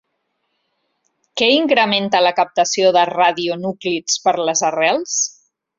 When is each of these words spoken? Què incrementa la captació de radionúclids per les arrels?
Què 1.41 1.49
incrementa 1.57 2.23
la 2.29 2.33
captació 2.41 2.91
de 2.99 3.07
radionúclids 3.13 4.21
per 4.27 4.39
les 4.51 4.71
arrels? 4.73 5.19